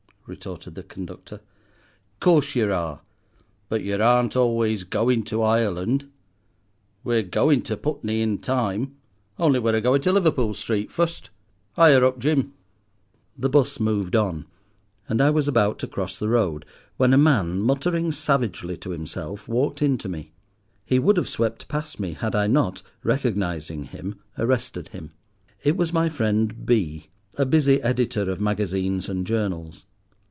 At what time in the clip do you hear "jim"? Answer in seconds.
12.19-12.53